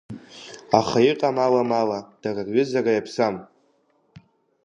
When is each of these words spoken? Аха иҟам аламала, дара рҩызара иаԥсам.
Аха 0.79 0.97
иҟам 1.09 1.37
аламала, 1.45 1.99
дара 2.21 2.41
рҩызара 2.47 2.91
иаԥсам. 2.93 3.35